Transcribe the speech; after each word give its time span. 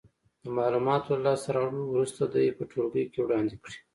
د 0.43 0.45
معلوماتو 0.57 1.11
له 1.15 1.19
لاس 1.25 1.39
ته 1.43 1.49
راوړلو 1.55 1.83
وروسته 1.89 2.21
دې 2.33 2.55
په 2.57 2.63
ټولګي 2.71 3.03
کې 3.11 3.19
وړاندې 3.21 3.55
کړې. 3.61 3.77